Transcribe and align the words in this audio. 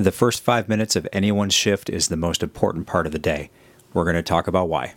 The 0.00 0.10
first 0.10 0.42
five 0.42 0.66
minutes 0.66 0.96
of 0.96 1.06
anyone's 1.12 1.52
shift 1.52 1.90
is 1.90 2.08
the 2.08 2.16
most 2.16 2.42
important 2.42 2.86
part 2.86 3.04
of 3.04 3.12
the 3.12 3.18
day. 3.18 3.50
We're 3.92 4.04
going 4.04 4.16
to 4.16 4.22
talk 4.22 4.46
about 4.46 4.70
why. 4.70 4.94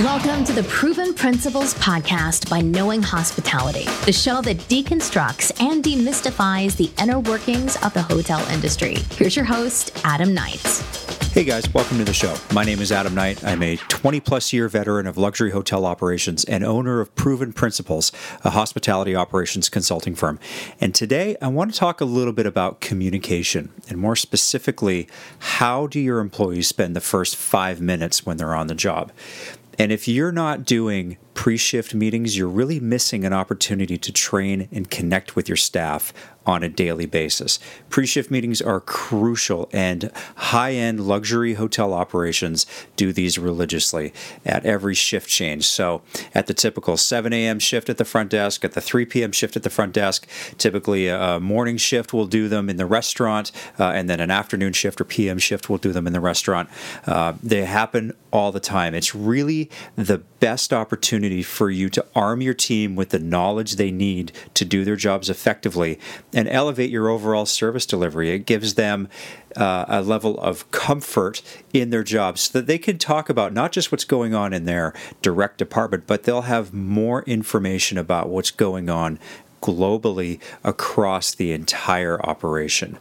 Welcome 0.00 0.44
to 0.44 0.52
the 0.52 0.64
Proven 0.64 1.14
Principles 1.14 1.72
podcast 1.76 2.50
by 2.50 2.60
Knowing 2.60 3.02
Hospitality, 3.02 3.84
the 4.04 4.12
show 4.12 4.42
that 4.42 4.58
deconstructs 4.68 5.58
and 5.62 5.82
demystifies 5.82 6.76
the 6.76 6.90
inner 7.02 7.20
workings 7.20 7.82
of 7.82 7.94
the 7.94 8.02
hotel 8.02 8.46
industry. 8.52 8.96
Here's 9.12 9.34
your 9.34 9.46
host, 9.46 9.98
Adam 10.04 10.34
Knight. 10.34 11.07
Hey 11.38 11.44
guys, 11.44 11.72
welcome 11.72 11.98
to 11.98 12.04
the 12.04 12.12
show. 12.12 12.34
My 12.52 12.64
name 12.64 12.80
is 12.80 12.90
Adam 12.90 13.14
Knight. 13.14 13.44
I'm 13.44 13.62
a 13.62 13.76
20 13.76 14.18
plus 14.18 14.52
year 14.52 14.68
veteran 14.68 15.06
of 15.06 15.16
luxury 15.16 15.52
hotel 15.52 15.86
operations 15.86 16.44
and 16.44 16.64
owner 16.64 17.00
of 17.00 17.14
Proven 17.14 17.52
Principles, 17.52 18.10
a 18.42 18.50
hospitality 18.50 19.14
operations 19.14 19.68
consulting 19.68 20.16
firm. 20.16 20.40
And 20.80 20.96
today 20.96 21.36
I 21.40 21.46
want 21.46 21.72
to 21.72 21.78
talk 21.78 22.00
a 22.00 22.04
little 22.04 22.32
bit 22.32 22.44
about 22.44 22.80
communication 22.80 23.72
and 23.88 23.98
more 23.98 24.16
specifically, 24.16 25.06
how 25.38 25.86
do 25.86 26.00
your 26.00 26.18
employees 26.18 26.66
spend 26.66 26.96
the 26.96 27.00
first 27.00 27.36
five 27.36 27.80
minutes 27.80 28.26
when 28.26 28.36
they're 28.36 28.56
on 28.56 28.66
the 28.66 28.74
job? 28.74 29.12
And 29.78 29.92
if 29.92 30.08
you're 30.08 30.32
not 30.32 30.64
doing 30.64 31.18
pre 31.38 31.56
shift 31.56 31.94
meetings, 31.94 32.36
you're 32.36 32.48
really 32.48 32.80
missing 32.80 33.24
an 33.24 33.32
opportunity 33.32 33.96
to 33.96 34.10
train 34.10 34.68
and 34.72 34.90
connect 34.90 35.36
with 35.36 35.48
your 35.48 35.54
staff 35.54 36.12
on 36.44 36.62
a 36.62 36.68
daily 36.68 37.04
basis. 37.06 37.60
Pre 37.90 38.06
shift 38.06 38.28
meetings 38.28 38.60
are 38.60 38.80
crucial, 38.80 39.68
and 39.70 40.10
high 40.34 40.72
end 40.72 41.06
luxury 41.06 41.54
hotel 41.54 41.92
operations 41.92 42.66
do 42.96 43.12
these 43.12 43.38
religiously 43.38 44.12
at 44.44 44.66
every 44.66 44.94
shift 44.94 45.28
change. 45.28 45.66
So, 45.66 46.02
at 46.34 46.48
the 46.48 46.54
typical 46.54 46.96
7 46.96 47.32
a.m. 47.32 47.60
shift 47.60 47.88
at 47.88 47.98
the 47.98 48.04
front 48.04 48.30
desk, 48.30 48.64
at 48.64 48.72
the 48.72 48.80
3 48.80 49.04
p.m. 49.04 49.30
shift 49.30 49.56
at 49.56 49.62
the 49.62 49.70
front 49.70 49.92
desk, 49.92 50.26
typically 50.56 51.06
a 51.06 51.38
morning 51.38 51.76
shift 51.76 52.12
will 52.12 52.26
do 52.26 52.48
them 52.48 52.68
in 52.68 52.78
the 52.78 52.86
restaurant, 52.86 53.52
uh, 53.78 53.90
and 53.90 54.10
then 54.10 54.18
an 54.18 54.32
afternoon 54.32 54.72
shift 54.72 55.00
or 55.00 55.04
PM 55.04 55.38
shift 55.38 55.70
will 55.70 55.78
do 55.78 55.92
them 55.92 56.06
in 56.06 56.14
the 56.14 56.20
restaurant. 56.20 56.68
Uh, 57.06 57.34
they 57.42 57.64
happen 57.64 58.12
all 58.32 58.52
the 58.52 58.60
time. 58.60 58.94
It's 58.94 59.14
really 59.14 59.70
the 59.96 60.18
best 60.40 60.72
opportunity 60.72 61.42
for 61.42 61.70
you 61.70 61.88
to 61.88 62.04
arm 62.14 62.40
your 62.40 62.54
team 62.54 62.96
with 62.96 63.10
the 63.10 63.18
knowledge 63.18 63.76
they 63.76 63.90
need 63.90 64.32
to 64.54 64.64
do 64.64 64.84
their 64.84 64.96
jobs 64.96 65.28
effectively 65.28 65.98
and 66.32 66.48
elevate 66.48 66.90
your 66.90 67.08
overall 67.08 67.46
service 67.46 67.86
delivery. 67.86 68.30
It 68.30 68.46
gives 68.46 68.74
them 68.74 69.08
uh, 69.56 69.84
a 69.88 70.02
level 70.02 70.38
of 70.40 70.70
comfort 70.70 71.42
in 71.72 71.90
their 71.90 72.04
jobs 72.04 72.42
so 72.42 72.58
that 72.58 72.66
they 72.66 72.78
can 72.78 72.98
talk 72.98 73.28
about 73.28 73.52
not 73.52 73.72
just 73.72 73.90
what's 73.90 74.04
going 74.04 74.34
on 74.34 74.52
in 74.52 74.64
their 74.64 74.92
direct 75.22 75.58
department, 75.58 76.06
but 76.06 76.24
they'll 76.24 76.42
have 76.42 76.72
more 76.72 77.22
information 77.24 77.98
about 77.98 78.28
what's 78.28 78.50
going 78.50 78.88
on 78.88 79.18
globally 79.60 80.40
across 80.62 81.34
the 81.34 81.52
entire 81.52 82.20
operation. 82.22 82.98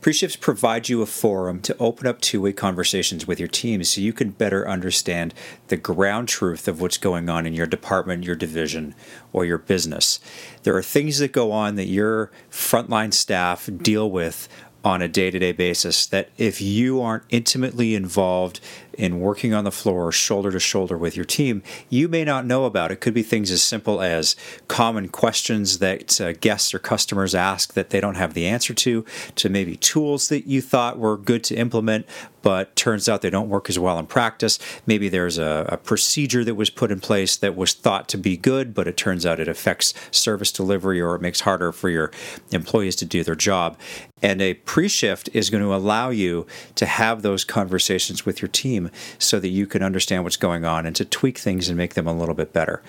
Pre-shifts 0.00 0.36
provide 0.36 0.88
you 0.88 1.02
a 1.02 1.06
forum 1.06 1.60
to 1.62 1.76
open 1.78 2.06
up 2.06 2.20
two-way 2.20 2.52
conversations 2.52 3.26
with 3.26 3.40
your 3.40 3.48
team 3.48 3.82
so 3.82 4.00
you 4.00 4.12
can 4.12 4.30
better 4.30 4.68
understand 4.68 5.34
the 5.68 5.76
ground 5.76 6.28
truth 6.28 6.68
of 6.68 6.80
what's 6.80 6.98
going 6.98 7.28
on 7.28 7.46
in 7.46 7.52
your 7.52 7.66
department, 7.66 8.24
your 8.24 8.36
division, 8.36 8.94
or 9.32 9.44
your 9.44 9.58
business. 9.58 10.20
There 10.62 10.76
are 10.76 10.82
things 10.82 11.18
that 11.18 11.32
go 11.32 11.50
on 11.50 11.74
that 11.74 11.86
your 11.86 12.30
frontline 12.50 13.12
staff 13.12 13.68
deal 13.82 14.08
with 14.08 14.48
on 14.84 15.02
a 15.02 15.08
day-to-day 15.08 15.52
basis 15.52 16.06
that 16.06 16.30
if 16.38 16.60
you 16.60 17.02
aren't 17.02 17.24
intimately 17.30 17.96
involved 17.96 18.60
in 18.98 19.20
working 19.20 19.54
on 19.54 19.62
the 19.62 19.70
floor 19.70 20.10
shoulder 20.10 20.50
to 20.50 20.58
shoulder 20.58 20.98
with 20.98 21.16
your 21.16 21.24
team, 21.24 21.62
you 21.88 22.08
may 22.08 22.24
not 22.24 22.44
know 22.44 22.64
about. 22.64 22.90
It 22.90 23.00
could 23.00 23.14
be 23.14 23.22
things 23.22 23.50
as 23.50 23.62
simple 23.62 24.02
as 24.02 24.34
common 24.66 25.08
questions 25.08 25.78
that 25.78 26.20
uh, 26.20 26.32
guests 26.32 26.74
or 26.74 26.80
customers 26.80 27.34
ask 27.34 27.74
that 27.74 27.90
they 27.90 28.00
don't 28.00 28.16
have 28.16 28.34
the 28.34 28.46
answer 28.46 28.74
to, 28.74 29.04
to 29.36 29.48
maybe 29.48 29.76
tools 29.76 30.28
that 30.28 30.46
you 30.46 30.60
thought 30.60 30.98
were 30.98 31.16
good 31.16 31.44
to 31.44 31.54
implement, 31.54 32.06
but 32.42 32.74
turns 32.76 33.08
out 33.08 33.22
they 33.22 33.30
don't 33.30 33.48
work 33.48 33.68
as 33.70 33.78
well 33.78 33.98
in 33.98 34.06
practice. 34.06 34.58
Maybe 34.86 35.08
there's 35.08 35.38
a, 35.38 35.66
a 35.68 35.76
procedure 35.76 36.44
that 36.44 36.56
was 36.56 36.70
put 36.70 36.90
in 36.90 37.00
place 37.00 37.36
that 37.36 37.56
was 37.56 37.72
thought 37.74 38.08
to 38.08 38.18
be 38.18 38.36
good, 38.36 38.74
but 38.74 38.88
it 38.88 38.96
turns 38.96 39.24
out 39.24 39.38
it 39.38 39.48
affects 39.48 39.94
service 40.10 40.50
delivery 40.50 41.00
or 41.00 41.14
it 41.14 41.22
makes 41.22 41.40
harder 41.40 41.70
for 41.72 41.88
your 41.88 42.10
employees 42.50 42.96
to 42.96 43.04
do 43.04 43.22
their 43.22 43.34
job. 43.36 43.76
And 44.22 44.42
a 44.42 44.54
pre 44.54 44.88
shift 44.88 45.28
is 45.32 45.50
going 45.50 45.62
to 45.62 45.74
allow 45.74 46.10
you 46.10 46.46
to 46.74 46.86
have 46.86 47.22
those 47.22 47.44
conversations 47.44 48.26
with 48.26 48.42
your 48.42 48.48
team 48.48 48.87
so 49.18 49.38
that 49.40 49.48
you 49.48 49.66
can 49.66 49.82
understand 49.82 50.24
what's 50.24 50.36
going 50.36 50.64
on 50.64 50.86
and 50.86 50.94
to 50.96 51.04
tweak 51.04 51.38
things 51.38 51.68
and 51.68 51.76
make 51.76 51.94
them 51.94 52.06
a 52.06 52.12
little 52.12 52.34
bit 52.34 52.52
better. 52.52 52.82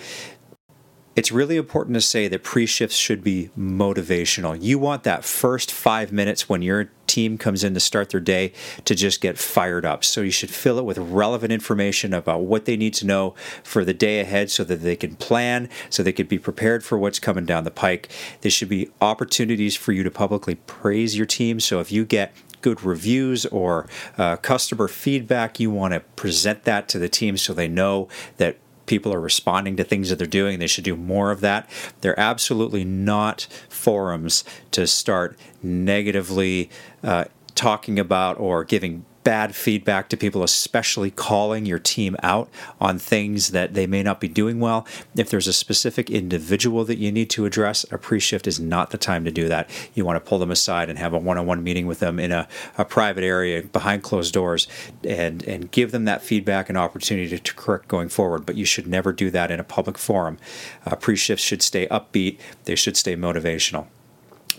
It's 1.15 1.31
really 1.31 1.57
important 1.57 1.95
to 1.95 2.01
say 2.01 2.27
that 2.27 2.43
pre 2.43 2.65
shifts 2.65 2.95
should 2.95 3.23
be 3.23 3.49
motivational. 3.57 4.57
You 4.61 4.79
want 4.79 5.03
that 5.03 5.25
first 5.25 5.71
five 5.71 6.11
minutes 6.11 6.47
when 6.47 6.61
your 6.61 6.91
team 7.19 7.37
comes 7.37 7.65
in 7.65 7.73
to 7.73 7.79
start 7.81 8.09
their 8.11 8.21
day 8.21 8.53
to 8.85 8.95
just 8.95 9.19
get 9.19 9.37
fired 9.37 9.85
up. 9.85 10.05
So 10.05 10.21
you 10.21 10.31
should 10.31 10.49
fill 10.49 10.79
it 10.79 10.85
with 10.85 10.97
relevant 10.97 11.51
information 11.51 12.13
about 12.13 12.41
what 12.41 12.63
they 12.63 12.77
need 12.77 12.93
to 12.95 13.05
know 13.05 13.35
for 13.61 13.83
the 13.83 13.93
day 13.93 14.21
ahead 14.21 14.49
so 14.49 14.63
that 14.63 14.77
they 14.77 14.95
can 14.95 15.15
plan, 15.15 15.67
so 15.89 16.01
they 16.01 16.13
can 16.13 16.27
be 16.27 16.39
prepared 16.39 16.81
for 16.83 16.97
what's 16.97 17.19
coming 17.19 17.45
down 17.45 17.65
the 17.65 17.71
pike. 17.71 18.09
There 18.41 18.51
should 18.51 18.69
be 18.69 18.89
opportunities 19.01 19.75
for 19.75 19.91
you 19.91 20.03
to 20.03 20.11
publicly 20.11 20.55
praise 20.55 21.17
your 21.17 21.25
team. 21.25 21.59
So 21.59 21.81
if 21.81 21.91
you 21.91 22.05
get 22.05 22.33
good 22.61 22.83
reviews 22.83 23.45
or 23.47 23.87
uh, 24.17 24.37
customer 24.37 24.87
feedback, 24.87 25.59
you 25.59 25.71
want 25.71 25.93
to 25.93 25.99
present 26.15 26.63
that 26.63 26.87
to 26.89 26.99
the 26.99 27.09
team 27.09 27.37
so 27.37 27.53
they 27.53 27.67
know 27.67 28.07
that 28.37 28.57
people 28.89 29.13
are 29.13 29.21
responding 29.21 29.77
to 29.77 29.83
things 29.85 30.09
that 30.09 30.17
they're 30.17 30.27
doing. 30.27 30.59
They 30.59 30.67
should 30.67 30.83
do 30.83 30.97
more 30.97 31.31
of 31.31 31.39
that. 31.41 31.69
They're 32.01 32.19
absolutely 32.19 32.83
not 32.83 33.47
forums 33.69 34.43
to 34.71 34.87
start 34.87 35.37
negatively 35.63 36.69
uh, 37.03 37.25
talking 37.55 37.99
about 37.99 38.39
or 38.39 38.65
giving 38.65 39.05
bad 39.23 39.55
feedback 39.55 40.09
to 40.09 40.17
people, 40.17 40.43
especially 40.43 41.11
calling 41.11 41.65
your 41.65 41.79
team 41.79 42.15
out 42.23 42.49
on 42.79 42.97
things 42.99 43.49
that 43.49 43.73
they 43.73 43.85
may 43.85 44.03
not 44.03 44.19
be 44.19 44.27
doing 44.27 44.59
well. 44.59 44.87
If 45.15 45.29
there's 45.29 45.47
a 45.47 45.53
specific 45.53 46.09
individual 46.09 46.85
that 46.85 46.97
you 46.97 47.11
need 47.11 47.29
to 47.31 47.45
address, 47.45 47.85
a 47.91 47.97
pre 47.97 48.19
shift 48.19 48.47
is 48.47 48.59
not 48.59 48.91
the 48.91 48.97
time 48.97 49.25
to 49.25 49.31
do 49.31 49.47
that. 49.47 49.69
You 49.93 50.05
want 50.05 50.23
to 50.23 50.27
pull 50.27 50.39
them 50.39 50.51
aside 50.51 50.89
and 50.89 50.97
have 50.99 51.13
a 51.13 51.17
one 51.17 51.37
on 51.37 51.45
one 51.45 51.63
meeting 51.63 51.87
with 51.87 51.99
them 51.99 52.19
in 52.19 52.31
a, 52.31 52.47
a, 52.77 52.85
private 52.85 53.23
area 53.23 53.61
behind 53.61 54.03
closed 54.03 54.33
doors 54.33 54.67
and, 55.03 55.43
and 55.43 55.71
give 55.71 55.91
them 55.91 56.05
that 56.05 56.23
feedback 56.23 56.69
and 56.69 56.77
opportunity 56.77 57.29
to, 57.29 57.39
to 57.39 57.53
correct 57.53 57.87
going 57.87 58.09
forward. 58.09 58.45
But 58.45 58.55
you 58.55 58.65
should 58.65 58.87
never 58.87 59.13
do 59.13 59.29
that 59.31 59.51
in 59.51 59.59
a 59.59 59.63
public 59.63 59.97
forum. 59.97 60.37
Uh, 60.85 60.95
pre 60.95 61.15
shifts 61.15 61.43
should 61.43 61.61
stay 61.61 61.87
upbeat, 61.87 62.39
they 62.65 62.75
should 62.75 62.97
stay 62.97 63.15
motivational. 63.15 63.87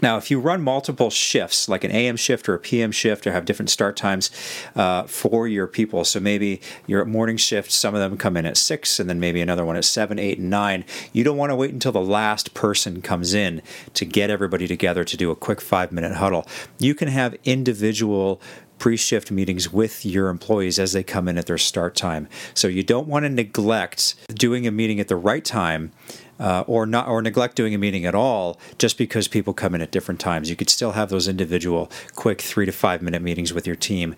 Now, 0.03 0.16
if 0.16 0.31
you 0.31 0.41
run 0.41 0.62
multiple 0.62 1.11
shifts, 1.11 1.69
like 1.69 1.84
an 1.84 1.91
AM 1.91 2.16
shift 2.16 2.49
or 2.49 2.55
a 2.55 2.59
PM 2.59 2.93
shift, 2.93 3.27
or 3.27 3.33
have 3.33 3.44
different 3.44 3.71
start 3.71 3.97
times 3.97 4.31
uh, 4.75 5.05
for 5.05 5.47
your 5.47 5.66
people, 5.66 6.05
so 6.05 6.21
maybe 6.21 6.61
your 6.87 7.05
morning 7.05 7.37
shift, 7.37 7.71
some 7.71 7.94
of 7.94 8.00
them 8.00 8.16
come 8.16 8.37
in 8.37 8.47
at 8.47 8.56
six, 8.56 8.99
and 8.99 9.09
then 9.11 9.21
maybe 9.21 9.41
another 9.41 9.65
one 9.65 9.77
at 9.77 9.84
seven, 9.84 10.19
eight, 10.19 10.38
and 10.38 10.50
nine. 10.50 10.84
You 11.12 11.25
don't 11.25 11.37
want 11.37 11.50
to 11.50 11.56
wait 11.56 11.72
until 11.72 11.93
the 11.93 12.00
last 12.00 12.55
person 12.55 13.03
comes 13.03 13.34
in 13.34 13.62
to 13.94 14.05
get 14.05 14.31
everybody 14.31 14.66
together 14.66 15.05
to 15.05 15.16
do 15.16 15.31
a 15.31 15.37
quick 15.37 15.61
five 15.61 15.93
minute 15.93 16.15
huddle. 16.15 16.47
You 16.78 16.94
can 16.94 17.09
have 17.09 17.37
individual 17.44 18.41
pre 18.81 18.97
shift 18.97 19.31
meetings 19.31 19.72
with 19.72 20.05
your 20.05 20.28
employees 20.28 20.78
as 20.78 20.93
they 20.93 21.05
come 21.05 21.28
in 21.28 21.38
at 21.38 21.47
their 21.47 21.59
start 21.59 21.94
time. 21.94 22.28
So 22.55 22.67
you 22.67 22.82
don't 22.82 23.06
want 23.06 23.25
to 23.25 23.28
neglect 23.28 24.17
doing 24.34 24.67
a 24.67 24.71
meeting 24.72 24.99
at 24.99 25.09
the 25.09 25.17
right 25.17 25.44
time 25.44 25.93
uh, 26.41 26.65
or 26.67 26.87
not 26.87 27.06
or 27.06 27.23
neglect 27.23 27.55
doing 27.55 27.75
a 27.75 27.78
meeting 27.78 28.05
at 28.05 28.15
all 28.15 28.59
just 28.78 28.99
because 28.99 29.28
people 29.28 29.53
come 29.53 29.75
in 29.75 29.83
at 29.83 29.93
different 29.93 30.19
times. 30.19 30.51
You 30.51 30.56
could 30.56 30.71
still 30.71 30.93
have 30.93 31.11
those 31.11 31.28
individual 31.28 31.91
quick 32.17 32.41
three 32.41 32.67
to 32.67 32.73
five 32.73 33.03
minute 33.03 33.23
meetings 33.23 33.53
with 33.53 33.67
your 33.67 33.77
team. 33.77 34.17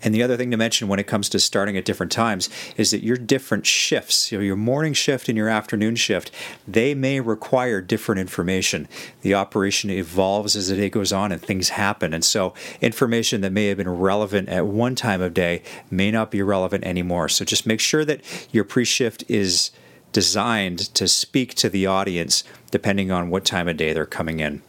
And 0.00 0.14
the 0.14 0.22
other 0.22 0.36
thing 0.36 0.50
to 0.52 0.56
mention 0.56 0.86
when 0.86 1.00
it 1.00 1.08
comes 1.08 1.28
to 1.30 1.40
starting 1.40 1.76
at 1.76 1.84
different 1.84 2.12
times 2.12 2.48
is 2.76 2.92
that 2.92 3.02
your 3.02 3.16
different 3.16 3.66
shifts, 3.66 4.30
your 4.30 4.54
morning 4.54 4.92
shift 4.92 5.28
and 5.28 5.36
your 5.36 5.48
afternoon 5.48 5.96
shift, 5.96 6.30
they 6.68 6.94
may 6.94 7.18
require 7.18 7.80
different 7.80 8.20
information. 8.20 8.86
The 9.22 9.34
operation 9.34 9.90
evolves 9.90 10.54
as 10.54 10.68
the 10.68 10.76
day 10.76 10.88
goes 10.88 11.12
on 11.12 11.32
and 11.32 11.42
things 11.42 11.70
happen. 11.70 12.14
And 12.14 12.24
so 12.24 12.54
information 12.80 13.40
that 13.40 13.52
may 13.52 13.66
have 13.66 13.78
been 13.78 13.88
relevant 13.88 14.48
at 14.48 14.66
one 14.66 14.94
time 14.94 15.20
of 15.20 15.34
day 15.34 15.62
may 15.90 16.12
not 16.12 16.30
be 16.30 16.42
relevant 16.42 16.84
anymore. 16.84 17.28
So 17.28 17.44
just 17.44 17.66
make 17.66 17.80
sure 17.80 18.04
that 18.04 18.20
your 18.52 18.64
pre-shift 18.64 19.24
is 19.26 19.72
designed 20.12 20.92
to 20.94 21.06
speak 21.08 21.54
to 21.54 21.68
the 21.68 21.86
audience 21.86 22.44
depending 22.70 23.10
on 23.10 23.30
what 23.30 23.44
time 23.44 23.68
of 23.68 23.76
day 23.76 23.92
they're 23.92 24.06
coming 24.06 24.40
in. 24.40 24.62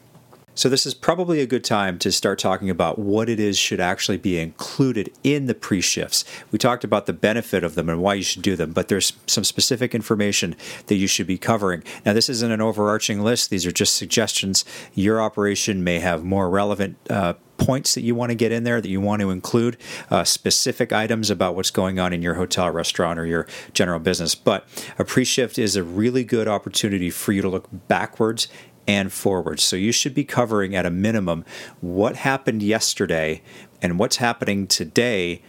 So, 0.56 0.68
this 0.68 0.86
is 0.86 0.94
probably 0.94 1.40
a 1.42 1.46
good 1.46 1.64
time 1.64 1.98
to 2.00 2.12
start 2.12 2.40
talking 2.40 2.70
about 2.70 3.00
what 3.00 3.30
it 3.30 3.40
is 3.40 3.58
should 3.58 3.80
actually 3.80 4.18
be 4.18 4.40
included 4.40 5.12
in 5.24 5.46
the 5.46 5.56
pre 5.56 5.82
shifts. 5.82 6.26
We 6.52 6.60
talked 6.60 6.84
about 6.84 7.06
the 7.06 7.14
benefit 7.14 7.64
of 7.64 7.76
them 7.76 7.90
and 7.90 8.02
why 8.02 8.16
you 8.16 8.24
should 8.24 8.42
do 8.42 8.56
them, 8.56 8.72
but 8.72 8.88
there's 8.88 9.14
some 9.28 9.44
specific 9.44 9.96
information 9.96 10.56
that 10.88 10.96
you 10.96 11.08
should 11.08 11.28
be 11.28 11.38
covering. 11.38 11.84
Now, 12.06 12.14
this 12.14 12.30
isn't 12.30 12.52
an 12.52 12.62
overarching 12.62 13.22
list, 13.22 13.50
these 13.50 13.66
are 13.66 13.72
just 13.72 13.96
suggestions. 13.96 14.66
Your 14.94 15.22
operation 15.22 15.84
may 15.84 16.00
have 16.00 16.24
more 16.24 16.50
relevant 16.50 16.98
uh, 17.10 17.34
points 17.60 17.94
that 17.94 18.02
you 18.02 18.16
want 18.16 18.32
to 18.32 18.36
get 18.36 18.52
in 18.52 18.64
there 18.64 18.82
that 18.82 18.90
you 18.90 19.00
want 19.00 19.22
to 19.22 19.30
include 19.30 19.78
uh, 20.10 20.24
specific 20.24 20.92
items 20.92 21.30
about 21.30 21.56
what's 21.56 21.70
going 21.70 22.00
on 22.00 22.14
in 22.14 22.22
your 22.22 22.36
hotel, 22.36 22.72
restaurant, 22.72 23.20
or 23.20 23.26
your 23.26 23.46
general 23.74 24.00
business. 24.00 24.34
But 24.34 24.68
a 24.98 25.06
pre 25.06 25.24
shift 25.24 25.60
is 25.60 25.76
a 25.76 25.84
really 25.84 26.24
good 26.24 26.48
opportunity 26.48 27.12
for 27.12 27.32
you 27.32 27.42
to 27.44 27.50
look 27.50 27.68
backwards 27.88 28.48
and 28.90 29.14
forward. 29.14 29.60
So 29.60 29.76
you 29.76 29.92
should 29.92 30.16
be 30.16 30.24
covering 30.24 30.76
at 30.76 30.84
a 30.84 30.90
minimum 30.90 31.46
what 31.80 32.16
happened 32.16 32.64
yesterday 32.64 33.44
and 33.84 34.00
what's 34.00 34.16
happening 34.16 34.66
today 34.66 35.44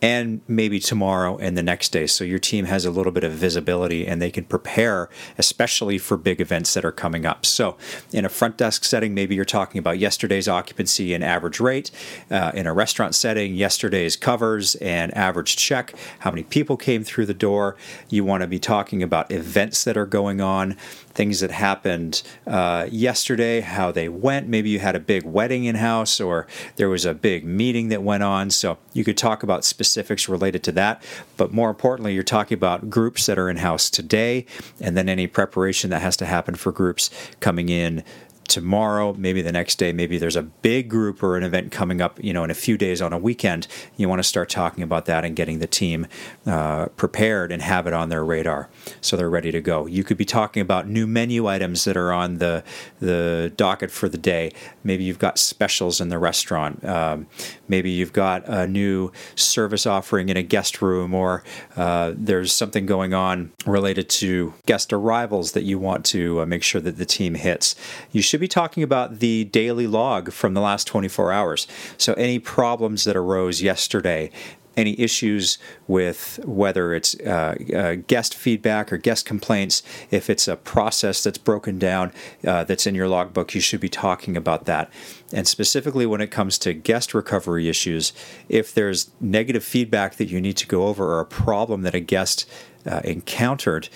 and 0.00 0.40
maybe 0.48 0.80
tomorrow 0.80 1.36
and 1.36 1.58
the 1.58 1.62
next 1.62 1.90
day. 1.90 2.06
So 2.06 2.24
your 2.24 2.38
team 2.38 2.64
has 2.66 2.86
a 2.86 2.90
little 2.90 3.12
bit 3.12 3.22
of 3.24 3.32
visibility 3.32 4.06
and 4.06 4.20
they 4.20 4.30
can 4.30 4.44
prepare, 4.44 5.10
especially 5.36 5.98
for 5.98 6.16
big 6.16 6.40
events 6.40 6.72
that 6.74 6.86
are 6.86 6.92
coming 6.92 7.26
up. 7.26 7.44
So 7.44 7.76
in 8.12 8.24
a 8.24 8.28
front 8.30 8.56
desk 8.56 8.84
setting, 8.84 9.14
maybe 9.14 9.34
you're 9.34 9.44
talking 9.44 9.78
about 9.78 9.98
yesterday's 9.98 10.48
occupancy 10.48 11.12
and 11.12 11.22
average 11.22 11.60
rate. 11.60 11.90
Uh, 12.30 12.52
in 12.54 12.66
a 12.66 12.72
restaurant 12.72 13.14
setting, 13.14 13.54
yesterday's 13.54 14.16
covers 14.16 14.74
and 14.76 15.14
average 15.14 15.56
check, 15.56 15.94
how 16.20 16.30
many 16.30 16.44
people 16.44 16.78
came 16.78 17.04
through 17.04 17.26
the 17.26 17.34
door. 17.34 17.76
You 18.08 18.24
want 18.24 18.42
to 18.42 18.46
be 18.46 18.58
talking 18.58 19.02
about 19.02 19.30
events 19.30 19.84
that 19.84 19.96
are 19.96 20.06
going 20.06 20.40
on 20.40 20.76
things 21.16 21.40
that 21.40 21.50
happened 21.50 22.22
uh, 22.46 22.86
yesterday, 22.90 23.60
how 23.60 23.90
they 23.90 24.08
went. 24.08 24.46
Maybe 24.46 24.68
you 24.68 24.78
had 24.78 24.94
a 24.94 25.00
big 25.00 25.24
wedding 25.24 25.64
in 25.64 25.76
house 25.76 26.20
or 26.20 26.46
there 26.76 26.90
was 26.90 27.06
a 27.06 27.14
big 27.14 27.44
meeting 27.44 27.88
that 27.88 28.02
went 28.02 28.22
on. 28.22 28.50
So 28.50 28.78
you 28.92 29.02
could 29.02 29.16
talk 29.16 29.42
about 29.42 29.64
specifics 29.64 30.28
related 30.28 30.62
to 30.64 30.72
that. 30.72 31.02
But 31.38 31.52
more 31.52 31.70
importantly, 31.70 32.12
you're 32.12 32.22
talking 32.22 32.56
about 32.56 32.90
groups 32.90 33.26
that 33.26 33.38
are 33.38 33.48
in 33.48 33.56
house 33.56 33.88
today 33.88 34.44
and 34.80 34.96
then 34.96 35.08
any 35.08 35.26
preparation 35.26 35.90
that 35.90 36.02
has 36.02 36.16
to 36.18 36.26
happen 36.26 36.54
for 36.54 36.70
groups 36.70 37.10
coming 37.40 37.70
in 37.70 38.04
tomorrow, 38.46 39.14
maybe 39.14 39.42
the 39.42 39.52
next 39.52 39.76
day, 39.76 39.92
maybe 39.92 40.18
there's 40.18 40.36
a 40.36 40.42
big 40.42 40.88
group 40.88 41.22
or 41.22 41.36
an 41.36 41.42
event 41.42 41.72
coming 41.72 42.00
up, 42.00 42.22
you 42.22 42.32
know, 42.32 42.44
in 42.44 42.50
a 42.50 42.54
few 42.54 42.76
days 42.76 43.02
on 43.02 43.12
a 43.12 43.18
weekend. 43.18 43.66
You 43.96 44.08
want 44.08 44.18
to 44.20 44.24
start 44.24 44.48
talking 44.48 44.82
about 44.82 45.06
that 45.06 45.24
and 45.24 45.36
getting 45.36 45.58
the 45.58 45.66
team 45.66 46.06
uh, 46.46 46.86
prepared 46.96 47.52
and 47.52 47.62
have 47.62 47.86
it 47.86 47.92
on 47.92 48.08
their 48.08 48.24
radar 48.24 48.68
so 49.00 49.16
they're 49.16 49.30
ready 49.30 49.50
to 49.52 49.60
go. 49.60 49.86
You 49.86 50.04
could 50.04 50.16
be 50.16 50.24
talking 50.24 50.60
about 50.60 50.88
new 50.88 51.06
menu 51.06 51.46
items 51.46 51.84
that 51.84 51.96
are 51.96 52.12
on 52.12 52.38
the 52.38 52.62
the 53.00 53.52
docket 53.56 53.90
for 53.90 54.08
the 54.08 54.18
day. 54.18 54.52
Maybe 54.84 55.04
you've 55.04 55.18
got 55.18 55.38
specials 55.38 56.00
in 56.00 56.08
the 56.08 56.18
restaurant. 56.18 56.84
Um, 56.84 57.26
maybe 57.68 57.90
you've 57.90 58.12
got 58.12 58.46
a 58.48 58.66
new 58.66 59.12
service 59.34 59.86
offering 59.86 60.28
in 60.28 60.36
a 60.36 60.42
guest 60.42 60.82
room, 60.82 61.14
or 61.14 61.44
uh, 61.76 62.12
there's 62.16 62.52
something 62.52 62.86
going 62.86 63.14
on 63.14 63.52
related 63.66 64.08
to 64.08 64.54
guest 64.66 64.92
arrivals 64.92 65.52
that 65.52 65.62
you 65.62 65.78
want 65.78 66.04
to 66.06 66.40
uh, 66.40 66.46
make 66.46 66.62
sure 66.62 66.80
that 66.80 66.96
the 66.96 67.06
team 67.06 67.34
hits. 67.34 67.74
You 68.12 68.22
should 68.22 68.35
be 68.38 68.48
talking 68.48 68.82
about 68.82 69.18
the 69.20 69.44
daily 69.44 69.86
log 69.86 70.32
from 70.32 70.54
the 70.54 70.60
last 70.60 70.86
24 70.86 71.32
hours. 71.32 71.66
So, 71.96 72.12
any 72.14 72.38
problems 72.38 73.04
that 73.04 73.16
arose 73.16 73.62
yesterday, 73.62 74.30
any 74.76 74.98
issues 75.00 75.58
with 75.86 76.38
whether 76.44 76.94
it's 76.94 77.18
uh, 77.20 77.56
uh, 77.74 77.94
guest 78.06 78.34
feedback 78.34 78.92
or 78.92 78.98
guest 78.98 79.24
complaints, 79.24 79.82
if 80.10 80.28
it's 80.28 80.46
a 80.46 80.56
process 80.56 81.22
that's 81.22 81.38
broken 81.38 81.78
down 81.78 82.12
uh, 82.46 82.64
that's 82.64 82.86
in 82.86 82.94
your 82.94 83.08
logbook, 83.08 83.54
you 83.54 83.60
should 83.60 83.80
be 83.80 83.88
talking 83.88 84.36
about 84.36 84.66
that. 84.66 84.90
And 85.32 85.48
specifically 85.48 86.06
when 86.06 86.20
it 86.20 86.30
comes 86.30 86.58
to 86.58 86.74
guest 86.74 87.14
recovery 87.14 87.68
issues, 87.68 88.12
if 88.48 88.74
there's 88.74 89.10
negative 89.20 89.64
feedback 89.64 90.16
that 90.16 90.26
you 90.26 90.40
need 90.40 90.56
to 90.58 90.66
go 90.66 90.86
over 90.86 91.14
or 91.14 91.20
a 91.20 91.26
problem 91.26 91.82
that 91.82 91.94
a 91.94 92.00
guest 92.00 92.48
uh, 92.86 93.00
encountered, 93.02 93.88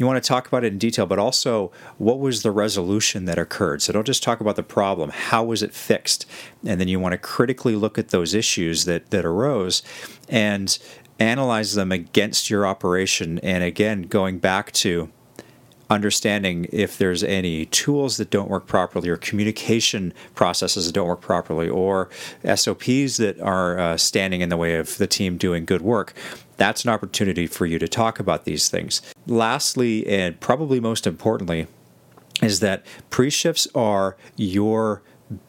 you 0.00 0.06
want 0.06 0.22
to 0.22 0.26
talk 0.26 0.48
about 0.48 0.64
it 0.64 0.72
in 0.72 0.78
detail, 0.78 1.04
but 1.04 1.18
also 1.18 1.70
what 1.98 2.18
was 2.18 2.42
the 2.42 2.50
resolution 2.50 3.26
that 3.26 3.38
occurred. 3.38 3.82
So 3.82 3.92
don't 3.92 4.06
just 4.06 4.22
talk 4.22 4.40
about 4.40 4.56
the 4.56 4.62
problem, 4.62 5.10
how 5.10 5.44
was 5.44 5.62
it 5.62 5.74
fixed? 5.74 6.24
And 6.64 6.80
then 6.80 6.88
you 6.88 6.98
want 6.98 7.12
to 7.12 7.18
critically 7.18 7.76
look 7.76 7.98
at 7.98 8.08
those 8.08 8.32
issues 8.32 8.86
that, 8.86 9.10
that 9.10 9.26
arose 9.26 9.82
and 10.26 10.76
analyze 11.18 11.74
them 11.74 11.92
against 11.92 12.48
your 12.48 12.66
operation. 12.66 13.38
And 13.40 13.62
again, 13.62 14.02
going 14.02 14.38
back 14.38 14.72
to 14.72 15.10
understanding 15.90 16.68
if 16.72 16.96
there's 16.96 17.24
any 17.24 17.66
tools 17.66 18.16
that 18.16 18.30
don't 18.30 18.48
work 18.48 18.66
properly 18.66 19.08
or 19.08 19.16
communication 19.16 20.14
processes 20.34 20.86
that 20.86 20.92
don't 20.92 21.08
work 21.08 21.20
properly 21.20 21.68
or 21.68 22.08
SOPs 22.54 23.16
that 23.16 23.38
are 23.42 23.78
uh, 23.78 23.96
standing 23.96 24.40
in 24.40 24.48
the 24.48 24.56
way 24.56 24.76
of 24.76 24.96
the 24.98 25.06
team 25.06 25.36
doing 25.36 25.64
good 25.64 25.82
work. 25.82 26.14
That's 26.56 26.84
an 26.84 26.90
opportunity 26.90 27.46
for 27.46 27.66
you 27.66 27.78
to 27.78 27.88
talk 27.88 28.20
about 28.20 28.44
these 28.44 28.68
things. 28.68 29.02
Lastly, 29.26 30.06
and 30.06 30.38
probably 30.40 30.78
most 30.78 31.06
importantly, 31.06 31.66
is 32.40 32.60
that 32.60 32.86
pre 33.10 33.28
shifts 33.28 33.66
are 33.74 34.16
your 34.36 35.02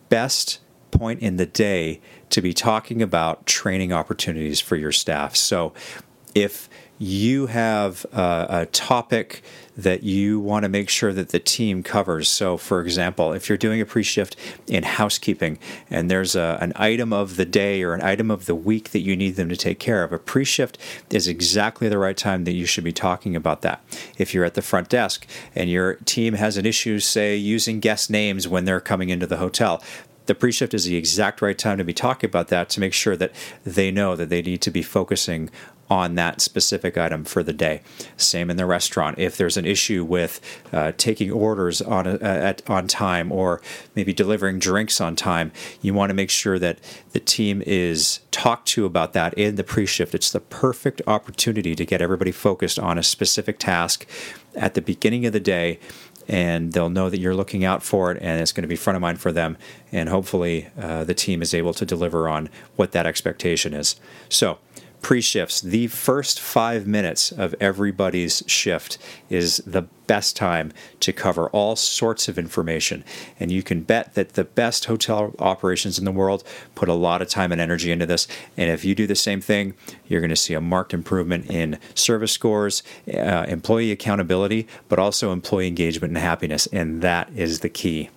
best 0.09 0.59
point 0.89 1.21
in 1.21 1.37
the 1.37 1.45
day 1.45 2.01
to 2.29 2.41
be 2.41 2.53
talking 2.53 3.01
about 3.01 3.45
training 3.45 3.93
opportunities 3.93 4.59
for 4.59 4.75
your 4.75 4.91
staff. 4.91 5.35
So 5.35 5.73
if 6.35 6.69
you 7.01 7.47
have 7.47 8.05
a, 8.13 8.45
a 8.49 8.65
topic 8.67 9.41
that 9.75 10.03
you 10.03 10.39
want 10.39 10.61
to 10.61 10.69
make 10.69 10.87
sure 10.87 11.11
that 11.11 11.29
the 11.29 11.39
team 11.39 11.81
covers. 11.81 12.27
So, 12.27 12.57
for 12.57 12.79
example, 12.79 13.33
if 13.33 13.49
you're 13.49 13.57
doing 13.57 13.81
a 13.81 13.87
pre 13.87 14.03
shift 14.03 14.35
in 14.67 14.83
housekeeping 14.83 15.57
and 15.89 16.11
there's 16.11 16.35
a, 16.35 16.59
an 16.61 16.73
item 16.75 17.11
of 17.11 17.37
the 17.37 17.45
day 17.45 17.81
or 17.81 17.95
an 17.95 18.03
item 18.03 18.29
of 18.29 18.45
the 18.45 18.53
week 18.53 18.91
that 18.91 18.99
you 18.99 19.15
need 19.15 19.31
them 19.31 19.49
to 19.49 19.57
take 19.57 19.79
care 19.79 20.03
of, 20.03 20.13
a 20.13 20.19
pre 20.19 20.45
shift 20.45 20.77
is 21.09 21.27
exactly 21.27 21.89
the 21.89 21.97
right 21.97 22.17
time 22.17 22.43
that 22.43 22.53
you 22.53 22.67
should 22.67 22.83
be 22.83 22.93
talking 22.93 23.35
about 23.35 23.63
that. 23.63 23.81
If 24.19 24.35
you're 24.35 24.45
at 24.45 24.53
the 24.53 24.61
front 24.61 24.87
desk 24.87 25.25
and 25.55 25.71
your 25.71 25.95
team 26.05 26.35
has 26.35 26.55
an 26.55 26.67
issue, 26.67 26.99
say, 26.99 27.35
using 27.35 27.79
guest 27.79 28.11
names 28.11 28.47
when 28.47 28.65
they're 28.65 28.79
coming 28.79 29.09
into 29.09 29.25
the 29.25 29.37
hotel, 29.37 29.81
the 30.27 30.35
pre 30.35 30.51
shift 30.51 30.75
is 30.75 30.85
the 30.85 30.97
exact 30.97 31.41
right 31.41 31.57
time 31.57 31.79
to 31.79 31.83
be 31.83 31.93
talking 31.93 32.29
about 32.29 32.49
that 32.49 32.69
to 32.69 32.79
make 32.79 32.93
sure 32.93 33.17
that 33.17 33.31
they 33.63 33.89
know 33.89 34.15
that 34.15 34.29
they 34.29 34.43
need 34.43 34.61
to 34.61 34.69
be 34.69 34.83
focusing 34.83 35.49
on 35.91 36.15
that 36.15 36.39
specific 36.39 36.97
item 36.97 37.25
for 37.25 37.43
the 37.43 37.51
day. 37.51 37.81
Same 38.15 38.49
in 38.49 38.55
the 38.55 38.65
restaurant. 38.65 39.19
If 39.19 39.35
there's 39.35 39.57
an 39.57 39.65
issue 39.65 40.05
with 40.05 40.39
uh, 40.71 40.93
taking 40.95 41.29
orders 41.29 41.81
on 41.81 42.07
at 42.07 42.67
on 42.69 42.87
time 42.87 43.29
or 43.29 43.61
maybe 43.93 44.13
delivering 44.13 44.57
drinks 44.57 45.01
on 45.01 45.17
time, 45.17 45.51
you 45.81 45.93
want 45.93 46.09
to 46.09 46.13
make 46.13 46.29
sure 46.29 46.57
that 46.57 46.79
the 47.11 47.19
team 47.19 47.61
is 47.65 48.21
talked 48.31 48.69
to 48.69 48.85
about 48.85 49.11
that 49.11 49.33
in 49.33 49.55
the 49.55 49.65
pre-shift. 49.65 50.15
It's 50.15 50.31
the 50.31 50.39
perfect 50.39 51.01
opportunity 51.07 51.75
to 51.75 51.85
get 51.85 52.01
everybody 52.01 52.31
focused 52.31 52.79
on 52.79 52.97
a 52.97 53.03
specific 53.03 53.59
task 53.59 54.07
at 54.55 54.75
the 54.75 54.81
beginning 54.81 55.25
of 55.25 55.33
the 55.33 55.41
day 55.41 55.77
and 56.29 56.71
they'll 56.71 56.89
know 56.89 57.09
that 57.09 57.19
you're 57.19 57.35
looking 57.35 57.65
out 57.65 57.83
for 57.83 58.11
it 58.11 58.21
and 58.21 58.39
it's 58.39 58.53
going 58.53 58.61
to 58.61 58.67
be 58.67 58.75
front 58.77 58.95
of 58.95 59.01
mind 59.01 59.19
for 59.19 59.33
them 59.33 59.57
and 59.91 60.07
hopefully 60.07 60.69
uh, 60.79 61.03
the 61.03 61.13
team 61.13 61.41
is 61.41 61.53
able 61.53 61.73
to 61.73 61.85
deliver 61.85 62.29
on 62.29 62.47
what 62.75 62.91
that 62.91 63.05
expectation 63.07 63.73
is 63.73 63.95
so 64.29 64.59
pre 65.01 65.21
shifts, 65.21 65.61
the 65.61 65.87
first 65.87 66.39
five 66.39 66.85
minutes 66.85 67.31
of 67.31 67.55
everybody's 67.59 68.43
shift 68.47 68.97
is 69.29 69.57
the 69.65 69.83
best 70.07 70.35
time 70.35 70.73
to 70.99 71.13
cover 71.13 71.47
all 71.49 71.75
sorts 71.75 72.27
of 72.27 72.37
information. 72.37 73.03
And 73.39 73.51
you 73.51 73.63
can 73.63 73.81
bet 73.81 74.13
that 74.15 74.33
the 74.33 74.43
best 74.43 74.85
hotel 74.85 75.33
operations 75.39 75.97
in 75.97 76.05
the 76.05 76.11
world 76.11 76.43
put 76.75 76.89
a 76.89 76.93
lot 76.93 77.21
of 77.21 77.29
time 77.29 77.51
and 77.51 77.61
energy 77.61 77.91
into 77.91 78.05
this. 78.05 78.27
And 78.57 78.69
if 78.69 78.83
you 78.83 78.93
do 78.93 79.07
the 79.07 79.15
same 79.15 79.41
thing, 79.41 79.73
you're 80.07 80.21
going 80.21 80.29
to 80.29 80.35
see 80.35 80.53
a 80.53 80.61
marked 80.61 80.93
improvement 80.93 81.49
in 81.49 81.79
service 81.95 82.31
scores, 82.31 82.83
uh, 83.07 83.45
employee 83.47 83.91
accountability, 83.91 84.67
but 84.89 84.99
also 84.99 85.31
employee 85.31 85.67
engagement 85.67 86.11
and 86.11 86.17
happiness. 86.17 86.67
And 86.67 87.01
that 87.01 87.29
is 87.35 87.61
the 87.61 87.69
key. 87.69 88.09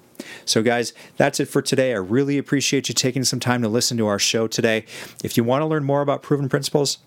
So, 0.44 0.62
guys, 0.62 0.92
that's 1.16 1.40
it 1.40 1.46
for 1.46 1.62
today. 1.62 1.92
I 1.92 1.98
really 1.98 2.38
appreciate 2.38 2.88
you 2.88 2.94
taking 2.94 3.24
some 3.24 3.40
time 3.40 3.62
to 3.62 3.68
listen 3.68 3.96
to 3.98 4.06
our 4.06 4.18
show 4.18 4.46
today. 4.46 4.84
If 5.22 5.36
you 5.36 5.44
want 5.44 5.62
to 5.62 5.66
learn 5.66 5.84
more 5.84 6.02
about 6.02 6.22
proven 6.22 6.48
principles, 6.48 6.98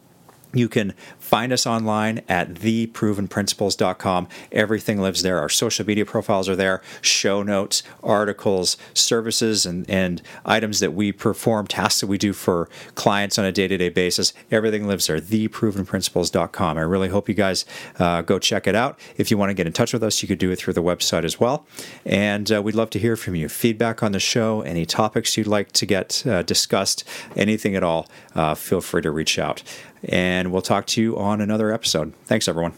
you 0.54 0.70
can 0.70 0.94
find 1.20 1.52
us 1.52 1.68
online 1.68 2.22
at 2.30 2.54
theprovenprinciples.com. 2.54 4.28
Everything 4.52 5.02
lives 5.02 5.22
there. 5.22 5.40
Our 5.40 5.50
social 5.50 5.86
media 5.86 6.06
profiles 6.06 6.48
are 6.48 6.56
there, 6.56 6.82
show 7.02 7.44
notes, 7.44 7.84
articles, 8.02 8.78
services, 8.94 9.66
and, 9.66 9.90
and 9.90 10.22
items 10.46 10.80
that 10.80 10.94
we 10.94 11.12
perform, 11.12 11.68
tasks 11.68 12.02
that 12.02 12.08
we 12.08 12.18
do 12.18 12.34
for 12.34 12.70
clients 12.96 13.38
on 13.38 13.46
a 13.46 13.52
day 13.52 13.68
to 13.68 13.78
day 13.78 13.90
basis. 13.90 14.34
Everything 14.50 14.88
lives 14.88 15.08
there, 15.08 15.20
theprovenprinciples.com. 15.20 16.78
I 16.78 16.82
really 16.82 17.10
hope 17.10 17.28
you 17.28 17.36
guys 17.36 17.66
uh, 18.00 18.22
go 18.22 18.40
check 18.40 18.68
it 18.68 18.76
out. 18.76 18.98
If 19.18 19.30
you 19.30 19.38
want 19.38 19.50
to 19.50 19.54
get 19.54 19.68
in 19.68 19.74
touch 19.74 19.94
with 19.94 20.04
us, 20.04 20.22
you 20.22 20.28
could 20.28 20.40
do 20.40 20.52
it 20.52 20.58
through 20.58 20.74
the 20.74 20.84
website 20.84 21.24
as 21.24 21.40
well. 21.40 21.66
And 22.06 22.52
uh, 22.52 22.62
we'd 22.62 22.76
love 22.76 22.90
to 22.92 23.00
hear 23.00 23.16
from 23.16 23.36
you. 23.36 23.50
Feedback 23.50 24.02
on 24.02 24.14
the 24.14 24.20
show, 24.20 24.62
any 24.62 24.86
topics 24.86 25.36
you'd 25.36 25.48
like 25.48 25.72
to 25.74 25.86
get 25.86 26.26
uh, 26.26 26.42
discussed, 26.44 27.04
anything 27.36 27.76
at 27.76 27.84
all, 27.84 28.08
uh, 28.34 28.56
feel 28.56 28.82
free 28.82 29.02
to 29.02 29.12
reach 29.12 29.38
out 29.38 29.64
and 30.04 30.52
we'll 30.52 30.62
talk 30.62 30.86
to 30.88 31.02
you 31.02 31.18
on 31.18 31.42
another 31.42 31.72
episode. 31.72 32.14
Thanks, 32.26 32.48
everyone. 32.48 32.74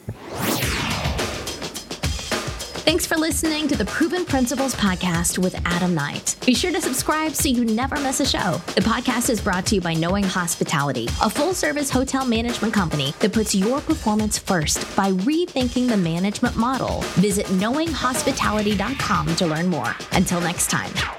Thanks 2.89 3.05
for 3.05 3.17
listening 3.17 3.67
to 3.67 3.75
the 3.77 3.85
Proven 3.85 4.25
Principles 4.25 4.73
Podcast 4.73 5.37
with 5.37 5.55
Adam 5.63 5.93
Knight. 5.93 6.35
Be 6.43 6.55
sure 6.55 6.71
to 6.71 6.81
subscribe 6.81 7.35
so 7.35 7.47
you 7.47 7.63
never 7.63 7.95
miss 7.99 8.19
a 8.19 8.25
show. 8.25 8.53
The 8.73 8.81
podcast 8.81 9.29
is 9.29 9.39
brought 9.39 9.67
to 9.67 9.75
you 9.75 9.81
by 9.81 9.93
Knowing 9.93 10.23
Hospitality, 10.23 11.07
a 11.21 11.29
full 11.29 11.53
service 11.53 11.91
hotel 11.91 12.25
management 12.25 12.73
company 12.73 13.13
that 13.19 13.31
puts 13.31 13.53
your 13.53 13.79
performance 13.81 14.39
first 14.39 14.79
by 14.95 15.11
rethinking 15.11 15.87
the 15.87 15.97
management 15.97 16.55
model. 16.55 17.01
Visit 17.17 17.45
knowinghospitality.com 17.45 19.35
to 19.35 19.45
learn 19.45 19.67
more. 19.67 19.95
Until 20.13 20.41
next 20.41 20.71
time. 20.71 21.18